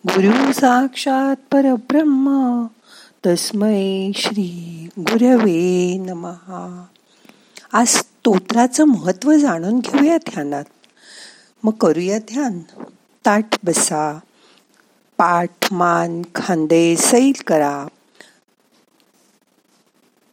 गुरु 0.08 0.54
साक्षात 0.54 1.36
परब्रह्म 1.52 2.66
तस्मै 3.26 4.12
श्री 4.16 4.90
गुरवे 4.98 5.98
नमहा. 5.98 6.86
आज 7.74 7.88
स्तोत्राचं 7.88 8.84
महत्त्व 8.84 9.34
जाणून 9.34 9.80
घेऊया 9.80 10.18
ध्यानात. 10.18 10.64
मग 11.64 11.72
करूया 11.72 12.20
ध्यान. 12.20 12.60
ताट 13.26 13.46
बसा. 13.64 14.20
पाठ 15.18 15.74
मान 15.74 16.22
खांदे 16.36 16.96
सैल 16.96 17.42
करा. 17.48 17.88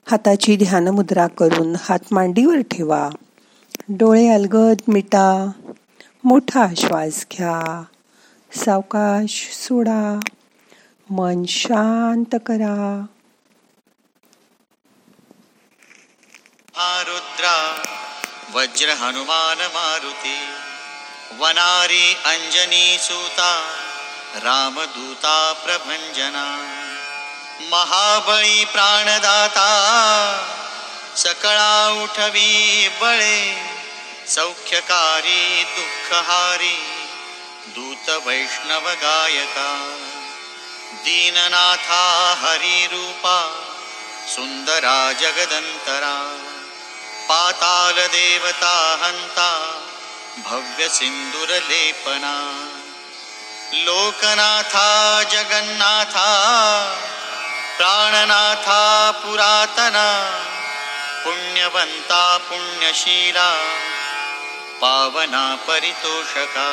हाताची 0.07 0.57
ध्यान 0.57 0.89
मुद्रा 0.89 1.27
करून 1.27 1.75
हात 1.79 2.13
मांडीवर 2.13 2.61
ठेवा. 2.61 3.11
डोळे 3.93 4.35
अलगद 4.35 4.81
मिटा 4.89 5.51
मोठा 6.25 6.67
श्वास 6.77 7.27
घ्या 7.33 7.83
सावकाश 8.53 9.49
सोडा 9.53 10.21
मन 11.11 11.45
शांत 11.49 12.35
करा. 12.47 13.05
आरुद्रा 16.77 17.83
वज्र 18.55 18.89
हनुमान 18.89 19.59
मारुती 19.59 20.39
वनारी 21.39 22.15
अंजनी 22.25 22.97
सूता 22.99 23.61
रामदूता 24.37 25.53
प्रभंजना 25.53 26.47
महाबळी 27.71 28.65
प्राणदाता 28.65 29.69
सकळा 31.17 32.03
उठवी 32.03 32.89
बळे 33.01 33.70
सौख्यकारी 34.33 35.65
दुःखहारी 35.77 36.77
दूत 37.77 38.11
वैष्णव 38.27 38.85
गायका 39.03 39.71
दीननाथा 41.05 42.05
हरिरूपा 42.43 43.39
सुंदरा 44.35 45.01
जगदंतरा 45.23 46.15
पाताल 47.31 47.99
देवता 48.15 48.73
हंता 49.03 49.51
भव्य 50.47 50.89
सिंदूर 50.99 51.53
लेपना 51.71 52.35
लोकनाथा 53.87 54.89
जगन्नाथा 55.33 56.29
प्राणनाथा 57.79 58.83
पुरातना 59.23 60.09
पुण्यवंता 61.25 62.23
पुण्यशीला 62.49 63.49
पावना 64.81 65.55
परितोषका। 65.69 66.69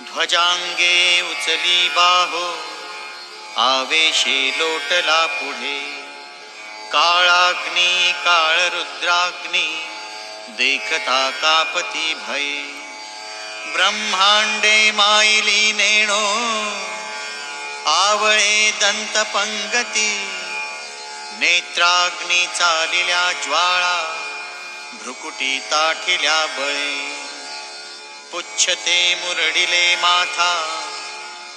ध्वजांगे 0.00 1.20
उचली 1.20 1.88
बाहो। 1.88 2.58
आवेशे 3.56 4.54
लोटला 4.58 5.26
पुढे। 5.26 6.04
काळाग्नी 6.92 8.12
काळ 8.12 8.78
रुद्राग्नी 8.78 9.86
देखता 10.48 11.30
कापती 11.30 12.14
भये। 12.14 12.62
ब्रह्मांडे 13.72 14.90
माईली 14.90 15.72
नेणो। 15.72 16.26
आवळे 17.90 18.70
दंत 18.70 19.18
पंगती 19.18 20.28
नेत्राग्नी 21.38 22.46
चालिल्या 22.46 23.32
ज्वाळा। 23.32 24.19
भ्रुकुटी 24.92 25.58
ताठिल्या 25.58 26.46
बळे. 26.46 27.16
पुच्छते 28.32 29.14
मुरडिले 29.14 29.96
माथा 29.96 30.80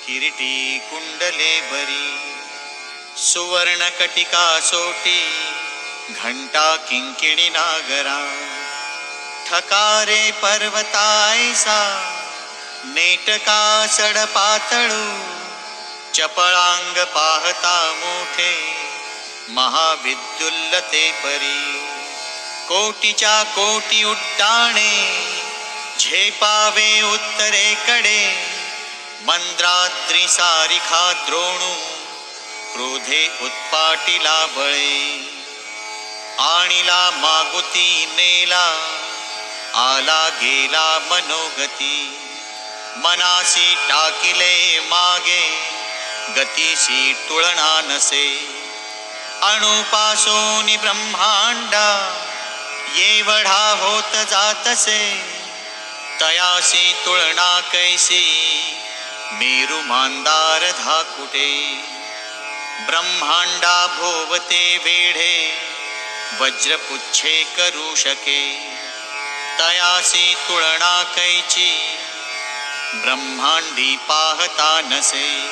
किरीटी 0.06 0.80
कुंडले 0.80 1.62
बरी. 1.62 2.36
सुवर्ण 3.18 3.90
कटिका 3.90 4.60
सोटी 4.60 5.46
घंटा 6.10 6.76
किंकिणी 6.76 7.50
नागरा. 7.50 8.50
ठकारे 9.50 10.32
पर्वतायसा 10.32 11.80
नेटका 12.86 13.86
सड 13.90 14.18
पातळू. 14.18 15.20
चपळांग 16.14 17.06
पाहता 17.06 17.94
मोठे 17.96 18.76
महाविद्युल्लते 19.50 21.12
परी. 21.12 21.83
कोटीच्या 22.68 23.44
कोटी 23.44 24.04
उड्डाणे 24.04 25.24
झेपावे 26.00 27.02
उत्तरेकडे 27.02 28.48
मंद्राद्री 29.22 30.28
सारिखा 30.28 31.12
द्रोणू 31.26 31.74
क्रोधे 32.74 33.28
उत्पाटीला 33.42 34.46
बळे. 34.46 35.20
आणिला 36.40 37.10
मागुती 37.14 38.06
नेला 38.10 38.66
आला 39.74 40.30
गेला 40.30 41.00
मनोगती. 41.10 42.20
मनासी 42.96 43.76
टाकिले 43.76 44.80
मागे 44.80 45.50
गतीशी 46.38 47.14
तुळणा 47.30 47.82
नसे. 47.84 48.50
अणुपासोनी 49.42 50.78
ब्रह्मांडा 50.78 52.20
येवढा 52.96 53.76
होत 53.80 54.26
जातसे. 54.26 55.22
तयासी 56.22 56.96
तुळणा 57.06 57.60
कैसी? 57.60 58.50
मेरु 59.32 59.82
मांदार 59.82 60.72
धाकुटे 60.72 61.82
ब्रह्मांडा 62.80 63.88
भोवते 63.88 64.78
वेढे. 64.78 65.58
वज्रपुच्छे 66.40 67.44
करू 67.44 67.96
शके. 67.96 68.70
तयासी 69.60 70.34
तुळणा 70.48 71.04
कैची? 71.04 71.98
ब्रह्मांडी 72.94 73.96
पाहता 73.96 74.82
नसे. 74.82 75.50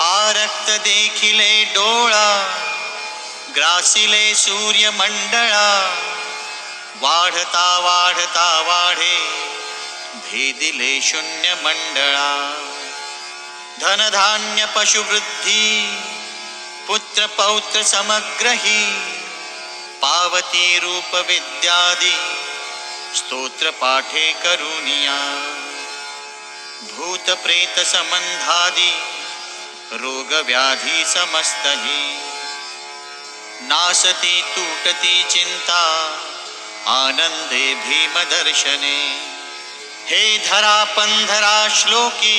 आरक्त 0.00 0.70
देखिले 0.70 1.64
डोळा. 1.64 2.60
ग्रासिले 3.56 4.34
सूर्यमंडळा. 4.34 6.00
वाढता 7.00 7.78
वाढता 7.78 8.60
वाढे. 8.60 9.18
भेदिले 10.14 11.00
शून्य 11.00 11.54
मंडळा. 11.54 12.60
धनधान्य 13.80 14.66
पशुवृद्धी. 14.76 15.96
पुत्र 16.86 17.26
पौत्र 17.26 17.82
समग्रही. 17.82 18.92
पावती 20.02 20.78
रूप 20.78 21.16
विद्यादी. 21.16 22.16
स्तोत्र 23.16 23.70
पाठे 23.70 24.32
करुनिया. 24.32 25.50
भूत 26.96 27.30
प्रेत 27.30 27.78
संबंधादी. 27.78 29.00
रोग 29.92 30.32
व्याधी 30.32 31.04
समस्तही. 31.04 32.18
नासती 33.60 34.42
तुटती 34.42 35.24
चिंता. 35.30 36.10
आनंदे 36.86 37.74
भीमदर्शने। 37.74 38.96
हे 40.08 40.38
धरा 40.38 40.84
पंधरा 40.84 41.68
श्लोकी 41.68 42.38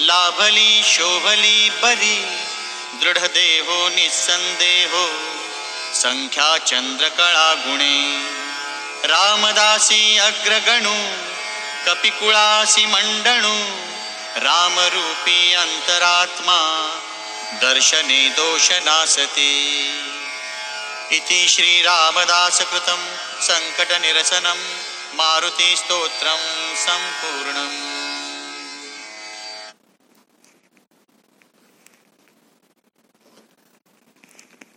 लाभली 0.00 0.82
शोभली 0.82 1.70
बरी 1.70 2.16
दृढ 3.00 3.18
देहो 3.18 3.88
निसंदेहो 3.88 5.06
संख्या 5.94 6.56
चंद्रकळा 6.58 7.52
गुणे। 7.54 7.98
रामदासी 9.04 10.16
अग्रगणू 10.18 10.96
कपिकुळासी 11.86 12.86
मंडणू 12.86 13.56
रामरूपी 14.36 15.52
अंतरात्मा 15.54 16.60
दर्शने 17.62 18.28
दोष 18.28 18.70
नासती 18.84 19.52
इति 21.12 21.48
श्रीरामदासकृतं 21.48 23.02
सङ्कटनिरसनं 23.40 24.56
मारुतिस्तोत्रं 25.14 26.40
सम्पूर्णम्। 26.86 27.96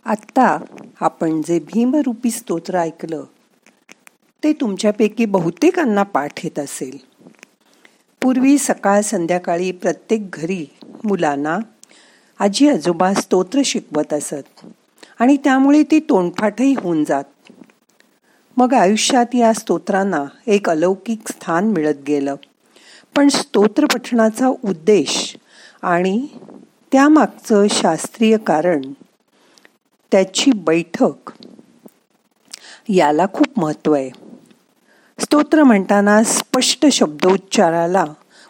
आत्ता 0.04 0.58
आपण 1.00 1.42
जे 1.42 1.58
भीमरूपी 1.58 2.30
स्तोत्र 2.30 2.78
ऐकलं 2.78 3.24
ते 4.44 4.52
तुमच्यापैकी 4.52 5.24
बहुतेकांना 5.24 6.02
पाठ 6.02 6.44
येत 6.44 6.58
असेल. 6.58 6.98
पूर्वी 8.22 8.58
सकाळ 8.58 9.00
संध्याकाळी 9.00 9.72
प्रत्येक 9.72 10.30
घरी 10.30 10.66
मुलांना 11.04 11.58
आजी 12.38 12.68
आजोबा 12.68 13.14
स्तोत्र 13.14 13.62
शिकवत 13.64 14.12
असत. 14.12 14.66
आणि 15.20 15.36
त्यामुळे 15.36 15.82
ती 15.82 16.00
तोंडपाठही 16.00 16.74
होऊन 16.74 17.04
जात. 17.04 17.24
मग 18.56 18.74
आयुष्यात 18.74 19.34
या 19.34 19.52
स्तोत्रांना 19.52 20.24
एक 20.46 20.70
अलौकिक 20.70 21.28
स्थान 21.28 21.64
मिळत 21.64 21.94
गेलं. 22.08 22.34
पण 23.16 23.28
स्तोत्र 23.28 23.86
पठणाचा 23.86 24.48
उद्देश 24.48 25.36
आणि 25.82 26.26
त्यामागचं 26.92 27.66
शास्त्रीय 27.70 28.36
कारण 28.36 28.80
त्याची 30.12 30.52
बैठक 30.52 31.32
याला 32.88 33.26
खूप 33.32 33.60
महत्त्व 33.60 33.92
आहे. 33.92 34.10
स्तोत्र 35.18 35.62
म्हणताना 35.62 36.22
स्पष्ट 36.22 36.86
शब्दोच्चाराला 36.86 38.04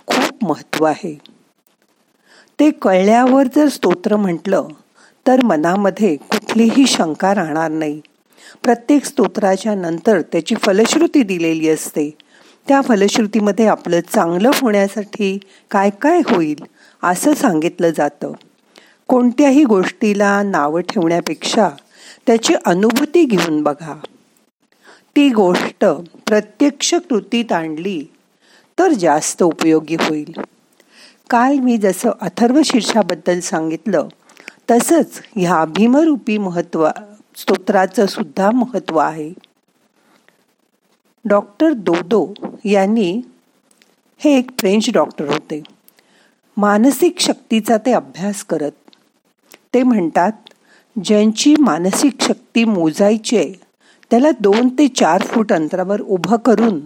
खूप 0.06 0.44
महत्त्व 0.44 0.84
आहे. 0.84 1.18
ते 2.60 2.70
कळल्यावर 2.70 3.42
जर 3.56 3.68
स्तोत्र 3.68 4.16
म्हटलं 4.16 4.68
तर 5.26 5.44
मनामध्ये 5.44 6.16
कुठलीही 6.50 6.86
शंका 6.86 7.34
राहणार 7.34 7.70
नाही. 7.70 8.00
प्रत्येक 8.62 9.04
स्तोत्राच्या 9.04 9.74
नंतर 9.74 10.20
त्याची 10.20 10.54
फलश्रुती 10.54 11.22
दिलेली 11.22 11.68
असते. 11.68 12.10
त्या 12.68 12.80
फलश्रुतीमध्ये 12.80 13.66
आपलं 13.66 14.00
चांगलं 14.00 14.50
होण्यासाठी 14.54 15.38
काय 15.70 15.90
काय 15.90 16.18
होईल 16.18 16.62
असं 17.02 17.34
सांगितलं 17.34 17.90
जातं. 17.90 18.32
कोणत्याही 19.08 19.64
गोष्टीला 19.64 20.42
नावं 20.42 20.80
ठेवण्यापेक्षा 20.80 21.68
त्याची 22.26 22.54
अनुभूती 22.66 23.24
घेऊन 23.24 23.62
बघा. 23.62 23.98
ती 25.16 25.28
गोष्ट 25.28 25.84
प्रत्यक्ष 26.26 26.94
कृतीत 26.94 27.52
आणली 27.52 28.04
तर 28.78 28.92
जास्त 28.92 29.42
उपयोगी 29.42 29.94
होईल. 29.94 30.40
काल 31.30 31.58
मी 31.58 31.76
जसं 31.76 32.10
अथर्व 32.20 32.60
शीर्षाबद्दल 32.64 33.40
सांगितलं 33.40 34.08
तसंच 34.70 35.22
ह्या 35.36 35.64
भीमरूपी 35.64 36.38
महत्त्व 36.38 36.88
स्तोत्राचं 37.36 38.06
सुद्धा 38.06 38.50
महत्त्व 38.50 38.96
आहे. 38.96 39.32
डॉक्टर 41.24 41.72
दोदो 41.72 42.34
यांनी 42.64 43.20
हे 44.18 44.38
एक 44.38 44.50
फ्रेंच 44.58 44.90
डॉक्टर 44.92 45.24
होते. 45.24 45.62
मानसिक 46.56 47.18
शक्तीचा 47.18 47.76
ते 47.78 47.92
अभ्यास 47.92 48.44
करत. 48.44 48.70
ते 49.74 49.82
म्हणतात 49.82 50.32
ज्यांची 51.04 51.54
मानसिक 51.58 52.22
शक्ती 52.22 52.64
मोजायची 52.64 53.36
आहे 53.36 53.52
त्याला 54.10 54.30
दोन 54.40 54.68
ते 54.68 54.88
चार 54.88 55.22
फूट 55.22 55.52
अंतरावर 55.52 56.00
उभं 56.00 56.36
करून 56.36 56.80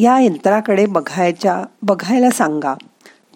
या 0.00 0.20
यंत्राकडे 0.20 0.86
बघायच्या 0.86 1.64
बघायला 1.82 2.30
सांगा. 2.30 2.74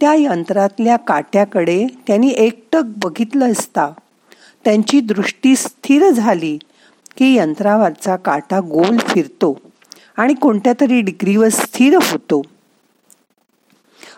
त्या 0.01 0.15
यंत्रातल्या 0.15 0.97
काट्याकडे 0.97 1.87
त्यांनी 2.07 2.29
एकटक 2.29 2.83
बघितलं 2.85 3.53
असता. 3.53 3.93
त्यांची 4.65 5.01
दृष्टी 5.01 5.57
स्थिर 5.57 6.11
झाली 6.11 6.59
की 7.17 7.35
यंत्रावरचा 7.35 8.17
काटा 8.17 8.61
गोल 8.61 8.99
फिरतो 8.99 9.61
आणि 10.17 10.35
कोणत्या 10.35 10.73
तरी 10.81 11.01
डिग्रीवर 11.01 11.49
स्थिर 11.49 11.99
होतो. 12.03 12.43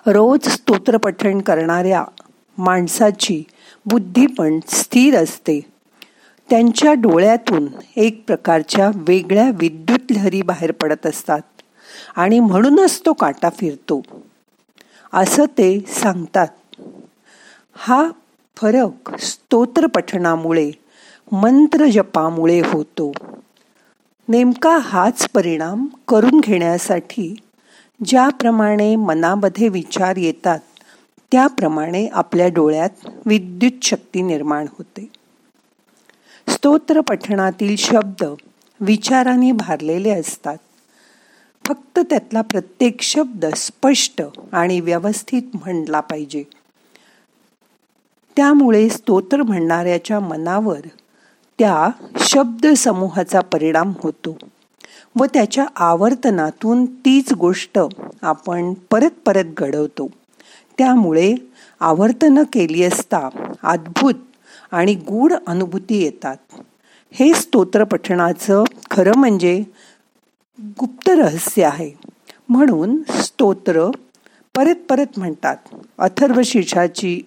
रोज 0.07 0.49
स्तोत्रपठण 0.49 1.41
करणाऱ्या 1.41 2.05
माणसाची 2.59 3.43
बुद्धी 3.87 4.27
पण 4.27 4.61
स्थिर 4.69 5.17
असते. 5.17 5.61
त्यांच्या 6.51 6.93
डोळ्यातून 6.93 7.67
एक 7.97 8.25
प्रकारच्या 8.27 8.91
वेगळ्या 8.95 9.51
विद्युत 9.55 10.13
लहरी 10.13 10.43
बाहेर 10.43 10.73
पडत 10.73 11.07
असतात 11.07 11.41
आणि 12.17 12.41
म्हणूनच 12.41 13.01
तो 13.07 13.13
काटा 13.13 13.49
फिरतो. 13.51 14.03
असं 15.13 15.45
ते 15.45 15.81
सांगतात. 15.81 16.49
हा 17.75 18.09
फरक 18.57 19.17
स्तोत्र 19.21 19.87
पठणामुळे 19.87 20.71
मंत्र 21.33 21.87
जपामुळे 21.87 22.61
होतो. 22.61 23.13
नेमका 24.29 24.79
हाच 24.79 25.29
परिणाम 25.29 25.87
करून 26.09 26.41
घेण्यासाठी 26.41 27.37
ज्याप्रमाणे 28.05 28.97
मनामध्ये 28.97 29.69
विचार 29.69 30.17
येतात 30.17 30.59
त्याप्रमाणे 31.33 32.07
आपल्या 32.07 32.49
डोळ्यात 32.49 32.91
विद्युत 33.27 33.85
शक्ती 33.85 34.23
निर्माण 34.23 34.67
होते. 34.79 35.09
स्तोत्र 36.49 37.01
पठणातील 37.01 37.77
शब्द 37.77 38.25
विचाराने 38.81 39.53
भारलेले 39.53 40.11
असतात. 40.11 40.57
फक्त 41.67 41.99
त्यातला 41.99 42.41
प्रत्येक 42.41 43.03
शब्द 43.03 43.47
स्पष्ट 43.47 44.23
आणि 44.53 44.81
व्यवस्थित 44.81 45.43
म्हणला 45.55 46.01
पाहिजे. 46.01 46.45
त्यामुळे 48.37 48.89
स्तोत्र 48.89 49.43
म्हणणाऱ्याच्या 49.43 50.21
मनावर 50.21 50.81
त्या 51.59 51.89
शब्दसमूहाचा 52.19 53.41
परिणाम 53.41 53.93
होतो 54.03 54.39
व 55.17 55.25
त्याच्या 55.25 55.67
आवर्तनातून 55.77 56.87
तीच 56.87 57.33
गोष्ट 57.33 57.79
आपण 58.23 58.73
परत 58.91 59.11
परत 59.27 59.45
घडवतो. 59.59 60.09
त्यामुळे 60.79 61.35
आवर्तन 61.81 62.43
केली 62.53 62.85
असता 62.85 63.29
अद्भुत 63.63 64.15
आणि 64.71 64.95
गूढ 64.95 65.33
अनुभूती 65.47 66.03
येतात. 66.03 66.37
हे 67.13 67.35
स्तोत्र 67.35 67.85
पठणाचं 67.85 68.65
खरं 68.91 69.13
म्हणजे 69.17 69.63
गुप्त 70.61 71.09
रहस्य 71.09 71.65
आहे. 71.65 71.93
म्हणून 72.49 73.03
स्तोत्र 73.09 73.91
परत 74.57 74.75
परत 74.91 75.07
म्हणतात. 75.17 75.57
अथर्व 75.99 76.41
शीर्षाची 76.45 77.21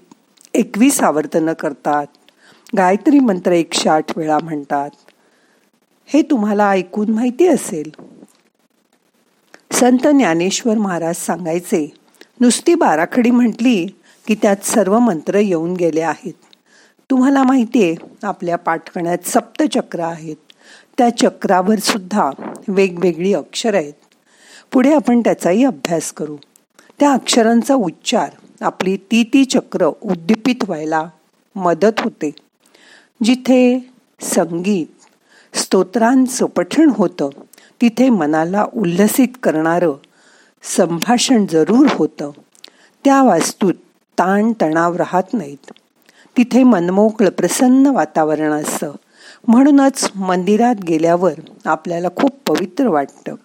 एकवीस 0.53 1.01
आवर्तनं 1.01 1.53
करतात. 1.53 2.05
गायत्री 2.77 3.19
मंत्र 3.19 3.51
एकशे 3.51 3.89
आठ 3.89 4.17
वेळा 4.17 4.37
म्हणतात. 4.43 4.89
हे 6.05 6.21
तुम्हाला 6.21 6.69
ऐकून 6.69 7.09
माहिती 7.09 7.47
असेल. 7.47 7.91
संत 9.71 10.07
ज्ञानेश्वर 10.07 10.77
महाराज 10.77 11.15
सांगायचे 11.15 11.93
नुसती 12.39 12.75
बाराखडी 12.75 13.31
म्हटली 13.31 13.85
की 14.27 14.35
त्यात 14.35 14.65
सर्व 14.65 14.99
मंत्र 14.99 15.35
येऊन 15.35 15.73
गेले 15.73 16.01
आहेत. 16.01 16.33
तुम्हाला 17.09 17.43
माहिती 17.43 17.83
आहे 17.83 17.95
आपल्या 18.23 18.55
पाठकण्यात 18.55 19.17
सप्तचक्र 19.25 19.99
आहेत. 19.99 20.35
त्या 20.97 21.17
चक्रावर 21.17 21.75
सुद्धा 21.75 22.31
वेगवेगळी 22.69 23.33
अक्षर 23.33 23.75
आहेत. 23.75 23.93
पुढे 24.73 24.93
आपण 24.93 25.19
त्याचाही 25.19 25.63
अभ्यास 25.63 26.11
करू. 26.11 26.37
त्या 26.99 27.11
अक्षरांचा 27.11 27.75
उच्चार 27.75 28.29
आपली 28.61 28.97
ती 28.97 29.23
ती 29.23 29.45
चक्र 29.45 29.85
उद्दीपित 29.85 30.55
व्हायला 30.67 31.09
मदत 31.55 31.99
होते. 31.99 32.31
जिथे 33.23 33.89
संगीत 34.21 34.85
स्तोत्रांचं 35.53 36.45
पठण 36.45 36.91
होतं 36.95 37.29
तिथे 37.81 38.09
मनाला 38.09 38.65
उल्लसित 38.73 39.27
करणारं 39.43 39.91
संभाषण 40.63 41.45
जरूर 41.45 41.87
होतं. 41.91 42.31
त्या 43.03 43.23
वास्तूत 43.23 43.73
ताण 44.19 44.51
तणाव 44.61 44.95
राहत 44.95 45.33
नाहीत. 45.33 45.71
तिथे 46.37 46.63
मनमोकळं 46.63 47.29
प्रसन्न 47.29 47.87
वातावरण 47.87 48.51
असतं. 48.51 48.91
म्हणूनच 49.47 50.11
मंदिरात 50.15 50.75
गेल्यावर 50.75 51.33
आपल्याला 51.65 52.07
खूप 52.15 52.31
पवित्र 52.47 52.87
वाटतं. 52.87 53.35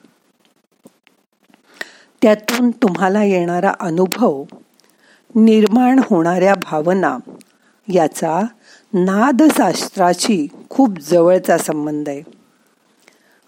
त्यातून 2.22 2.70
तुम्हाला 2.70 3.24
येणारा 3.24 3.72
अनुभव 3.80 4.44
निर्माण 5.34 5.98
होणाऱ्या 5.98 6.54
भावना 6.54 7.18
याचा 7.88 8.40
नादशास्त्राशी 8.92 10.46
खूप 10.70 10.98
जवळचा 10.98 11.58
संबंध 11.58 12.08
आहे. 12.08 12.22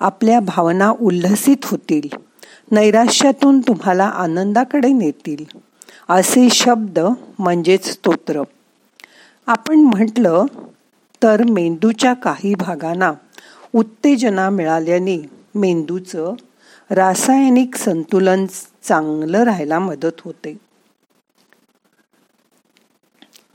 आपल्या 0.01 0.41
भावना 0.41 0.91
उल्हसित 1.01 1.57
होतील 1.65 2.09
नैराश्यातून 2.71 3.61
तुम्हाला 3.61 4.05
आनंदाकडे 4.05 4.89
नेतील. 4.89 5.45
असे 6.09 6.51
शब्द 6.51 6.99
म्हणजेच 7.39 7.93
स्तोत्र. 7.93 8.43
आपण 9.47 9.79
म्हटलं 9.79 10.45
तर 11.23 11.43
मेंदूच्या 11.43 12.15
काही 12.15 12.55
भागांना 12.55 13.13
उत्तेजना 13.75 14.51
मिळाल्याने 14.51 15.31
मेंदूचं 15.55 16.33
रासायनिक 16.91 17.75
संतुलन 17.75 18.47
चांगलं 18.83 19.43
राहायला 19.43 19.79
मदत 19.79 20.21
होते. 20.25 20.57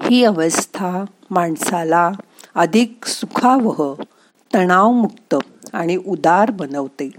ही 0.02 0.24
अवस्था 0.24 1.06
माणसाला 1.30 2.12
अधिक 2.56 3.06
सुखावह 3.06 4.04
तणावमुक्त 4.54 5.36
आणि 5.74 5.96
उदार 5.96 6.52
बनवते. 6.52 7.10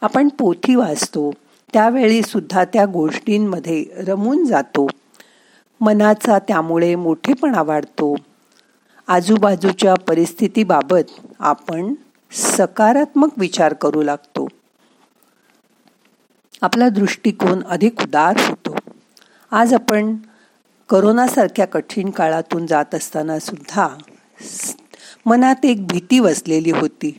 आपण 0.00 0.28
पोथी 0.28 0.74
वाचतो 0.74 1.30
त्यावेळी 1.72 2.22
सुद्धा 2.22 2.64
त्या 2.64 2.86
गोष्टींमध्ये 2.86 3.84
रमून 4.08 4.44
जातो. 4.44 4.86
मनाचा 5.80 6.38
त्यामुळे 6.38 6.94
मोठेपणा 6.94 7.62
वाढतो. 7.62 8.16
आजूबाजूच्या 9.10 9.94
परिस्थितीबाबत 9.94 11.26
आपण 11.38 11.94
सकारात्मक 12.32 13.28
विचार 13.36 13.72
करू 13.72 14.02
लागतो. 14.02 14.48
आपला 16.62 16.88
दृष्टिकोन 16.88 17.62
अधिक 17.62 18.00
उदार 18.00 18.36
होतो. 18.48 18.76
आज 19.50 19.74
आपण 19.74 20.16
करोनासारख्या 20.88 21.66
कठीण 21.66 22.10
काळातून 22.10 22.66
जात 22.66 22.94
असताना 22.94 23.38
सुद्धा 23.38 23.88
मनात 25.26 25.66
एक 25.66 25.86
भीती 25.86 26.18
वसलेली 26.18 26.70
होती. 26.70 27.16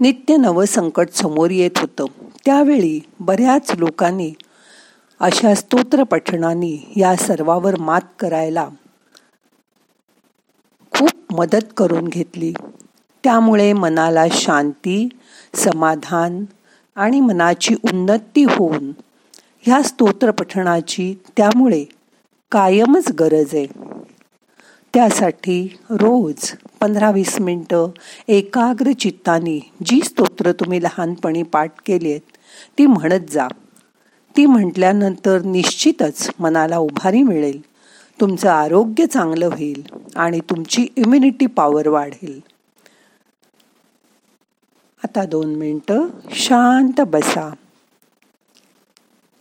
नित्य 0.00 0.36
नवं 0.36 0.64
संकट 0.64 1.08
समोर 1.10 1.50
येत 1.50 1.78
होतं. 1.78 2.04
त्यावेळी 2.44 3.00
बऱ्याच 3.20 3.72
लोकांनी 3.78 4.32
अशा 5.20 5.54
स्तोत्र 5.54 6.02
पठणाने 6.02 6.92
या 6.96 7.16
सर्वावर 7.16 7.80
मात 7.80 8.00
करायला 8.18 8.68
मदत 11.38 11.64
करून 11.76 12.08
घेतली. 12.08 12.52
त्यामुळे 13.24 13.72
मनाला 13.72 14.24
शांती 14.32 15.08
समाधान 15.54 16.44
आणि 16.96 17.20
मनाची 17.20 17.74
उन्नती 17.74 18.44
होऊन 18.44 18.92
ह्या 19.62 19.82
स्तोत्रपठणाची 19.82 21.14
त्यामुळे 21.36 21.84
कायमच 22.50 23.12
गरज 23.12 23.54
आहे. 23.54 23.66
त्यासाठी 24.94 25.76
रोज 25.90 26.52
पंधरा 26.80 27.10
वीस 27.10 27.40
मिनटं 27.40 27.88
एकाग्र 28.28 28.92
चित्ताने 28.92 29.70
जी 29.84 30.00
स्तोत्र 30.04 30.52
तुम्ही 30.52 30.82
लहानपणी 30.82 31.42
पाठ 31.42 31.72
केली 31.86 32.10
आहेत 32.10 32.36
ती 32.78 32.86
म्हणत 32.86 33.30
जा. 33.30 33.48
ती 34.36 34.46
म्हटल्यानंतर 34.46 35.42
निश्चितच 35.42 36.30
मनाला 36.38 36.78
उभारी 36.78 37.22
मिळेल. 37.22 37.60
तुमचं 38.20 38.48
आरोग्य 38.50 39.06
चांगलं 39.06 39.46
होईल 39.46 39.86
आणि 40.16 40.40
तुमची 40.40 40.86
इम्युनिटी 40.96 41.46
पॉवर 41.46 41.88
वाढेल. 41.88 42.40
आता 45.04 45.24
दोन 45.24 45.54
मिनटं 45.54 46.06
शांत 46.30 47.00
बसा. 47.00 47.54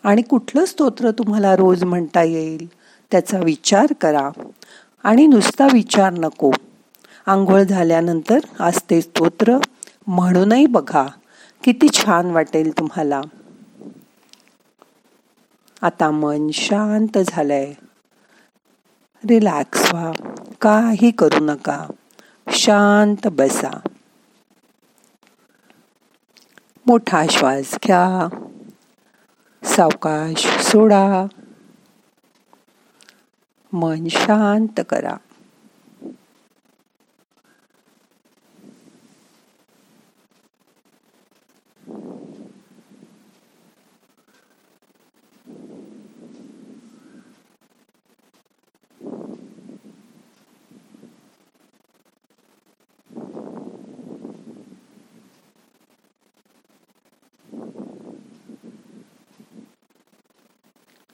आणि 0.04 0.22
कुठलं 0.22 0.66
स्तोत्र 0.66 1.12
तुम्हाला 1.12 1.56
रोज 1.56 1.84
म्हणता 1.84 2.24
येईल 2.24 2.68
त्याचा 3.12 3.40
विचार 3.40 3.86
करा. 4.02 4.30
आणि 5.04 5.28
नुसता 5.28 5.68
विचार 5.74 6.14
नको. 6.14 6.52
आंघोळ 7.26 7.62
झाल्यानंतर 7.62 8.40
आज 8.60 8.82
ते 8.90 9.02
स्तोत्र 9.02 9.58
म्हणूनही 10.08 10.66
बघा. 10.66 11.08
किती 11.64 11.90
छान 11.90 12.26
वाटेल 12.26 12.80
तुम्हाला. 12.80 13.22
आता 15.82 16.12
मन 16.12 16.48
शांत 16.54 17.18
झालंय. 17.18 17.74
रिलॅक्स 19.30 19.94
व्हा 19.94 20.12
काही 20.62 21.12
करू 21.12 21.46
नका. 21.46 21.86
शांत 22.50 23.28
बसा. 23.28 23.80
मोठा 26.88 27.24
श्वास 27.30 27.78
घ्या. 27.86 28.30
सावकाश 29.64 30.64
सोडा. 30.64 31.26
मन 33.74 34.08
शांत 34.08 34.82
करा. 34.90 35.18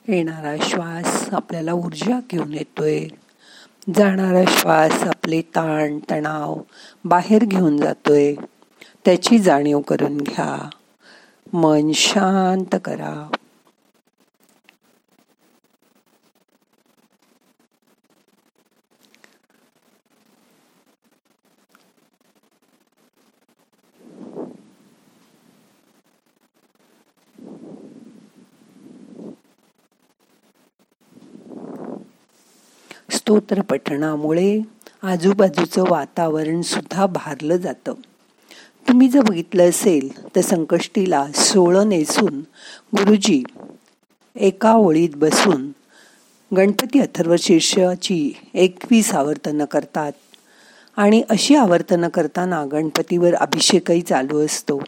येणारा 0.08 0.56
श्वास 0.62 1.28
आपल्याला 1.32 1.72
ऊर्जा 1.72 2.20
घेऊन 2.30 2.52
येतोय. 2.52 3.04
जाणारा 3.94 4.44
श्वास 4.48 5.02
आपले 5.02 5.40
ताण 5.40 5.98
तणाव 6.10 6.56
बाहेर 7.04 7.44
घेऊन 7.44 7.76
जातोय. 7.76 8.34
त्याची 9.04 9.38
जाणीव 9.38 9.80
करून 9.80 10.16
घ्या. 10.16 10.68
मन 11.52 11.92
शांत 11.94 12.78
करा. 12.84 13.30
स्तोत्र 33.30 33.60
पठणामुळे 33.60 34.60
आजूबाजूचं 35.02 35.84
वातावरण 35.88 36.62
सुद्धा 36.62 37.06
भारलं 37.06 37.56
जातं. 37.56 37.92
तुम्ही 38.88 39.08
जर 39.08 39.20
बघितलं 39.20 39.68
असेल 39.68 40.36
तर 40.36 40.40
संकष्टीला 40.40 41.26
सोळं 41.34 41.88
नेसून 41.88 42.40
गुरुजी 42.96 43.42
एका 44.36 44.72
ओळीत 44.72 45.08
बसून 45.16 45.68
गणपती 46.56 47.00
अथर्वशीर्षाची 47.00 48.32
एकवीस 48.54 49.14
आवर्तनं 49.14 49.64
करतात. 49.64 50.12
आणि 50.96 51.22
अशी 51.30 51.54
आवर्तनं 51.54 52.08
करताना 52.08 52.64
गणपतीवर 52.64 53.34
अभिषेकही 53.34 54.02
चालू 54.02 54.44
असतो. 54.44 54.82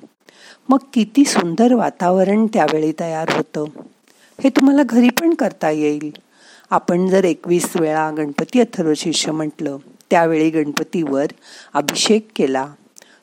मग 0.68 0.78
किती 0.94 1.24
सुंदर 1.24 1.74
वातावरण 1.74 2.46
त्यावेळी 2.46 2.92
तयार 3.00 3.28
होतं. 3.36 3.64
हे 4.44 4.48
तुम्हाला 4.48 4.82
घरी 4.82 5.08
पण 5.08 5.34
करता 5.34 5.70
येईल. 5.70 6.10
आपण 6.72 7.08
जर 7.08 7.24
एकवीस 7.24 7.76
वेळा 7.76 8.10
गणपती 8.10 8.60
अथर्वशीर्ष 8.60 9.28
म्हटलं 9.28 9.76
त्यावेळी 10.10 10.50
गणपतीवर 10.50 11.26
अभिषेक 11.74 12.28
केला 12.36 12.72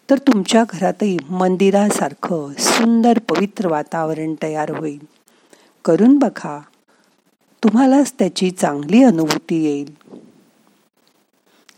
तर 0.09 0.17
तुमच्या 0.17 0.63
घरातही 0.69 1.17
मंदिरासारखं 1.29 2.53
सुंदर 2.59 3.19
पवित्र 3.19 3.67
वातावरण 3.67 4.35
तयार 4.43 4.69
होईल. 4.69 5.05
करून 5.85 6.17
बघा 6.17 6.59
तुम्हालाच 7.63 8.13
त्याची 8.13 8.51
चांगली 8.51 9.03
अनुभूती 9.03 9.63
येईल. 9.63 9.95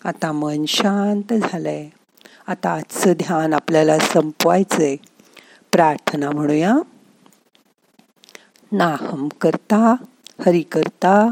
आता 0.06 0.32
मन 0.32 0.66
शांत 0.68 1.34
झालंय. 1.34 1.90
आता 2.48 2.74
आजचं 2.74 3.14
ध्यान 3.14 3.54
आपल्याला 3.54 4.00
संपवायचंय. 4.00 4.96
प्रार्थना 5.72 6.32
म्हणूया. 6.32 6.76
नाहम 8.72 9.28
करता 9.42 9.96
हरी 10.46 10.62
करता. 10.62 11.32